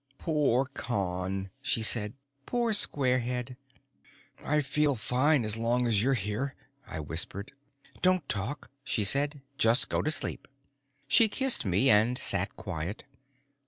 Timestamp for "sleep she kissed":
10.09-11.65